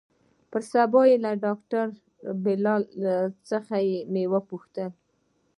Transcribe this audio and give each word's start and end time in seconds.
پر 0.51 0.61
سبا 0.71 1.01
يې 1.09 1.17
له 1.23 1.31
ډاکتر 1.45 1.85
بلال 2.43 2.81
څخه 3.49 3.75
مې 4.11 4.23
وپوښتل. 4.33 4.89